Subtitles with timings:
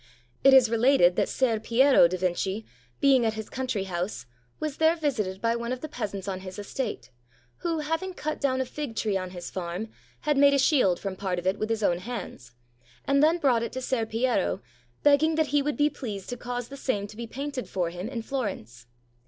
[0.43, 2.65] It is related that Ser Piero da Vinci,
[2.99, 4.25] being at his coun try house,
[4.59, 7.11] was there visited by one of the peasants on his estate,
[7.57, 9.89] who, having cut down a fig tree on his farm,
[10.21, 12.53] had made a shield from part of it with his own hands,
[13.05, 14.63] and then brought it to Ser Piero,
[15.03, 18.09] begging that he would be pleased to cause the same to be painted for him
[18.09, 18.87] in Florence.